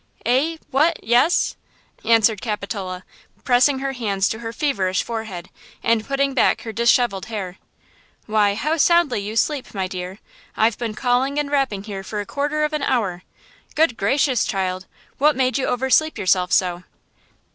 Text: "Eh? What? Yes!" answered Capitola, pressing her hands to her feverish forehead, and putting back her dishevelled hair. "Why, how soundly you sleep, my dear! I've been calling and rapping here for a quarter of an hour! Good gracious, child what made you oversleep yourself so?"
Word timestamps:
"Eh? 0.25 0.57
What? 0.71 0.97
Yes!" 1.03 1.55
answered 2.03 2.41
Capitola, 2.41 3.05
pressing 3.43 3.77
her 3.77 3.91
hands 3.91 4.27
to 4.29 4.39
her 4.39 4.51
feverish 4.51 5.03
forehead, 5.03 5.51
and 5.83 6.07
putting 6.07 6.33
back 6.33 6.61
her 6.61 6.71
dishevelled 6.73 7.27
hair. 7.27 7.59
"Why, 8.25 8.55
how 8.55 8.77
soundly 8.77 9.19
you 9.19 9.35
sleep, 9.35 9.75
my 9.75 9.85
dear! 9.87 10.17
I've 10.57 10.79
been 10.79 10.95
calling 10.95 11.37
and 11.37 11.51
rapping 11.51 11.83
here 11.83 12.03
for 12.03 12.19
a 12.19 12.25
quarter 12.25 12.63
of 12.63 12.73
an 12.73 12.81
hour! 12.81 13.21
Good 13.75 13.95
gracious, 13.95 14.43
child 14.43 14.87
what 15.19 15.35
made 15.35 15.59
you 15.59 15.67
oversleep 15.67 16.17
yourself 16.17 16.51
so?" 16.51 16.83